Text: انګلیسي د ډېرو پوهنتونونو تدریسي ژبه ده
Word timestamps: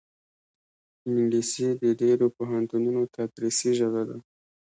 انګلیسي 1.07 1.67
د 1.81 1.83
ډېرو 2.01 2.25
پوهنتونونو 2.37 3.01
تدریسي 3.15 3.71
ژبه 3.79 4.01
ده 4.09 4.17